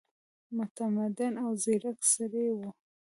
متمدن 0.57 1.33
او 1.43 1.51
ځیرک 1.63 1.99
سړی 2.13 2.47
وو. 2.55 2.69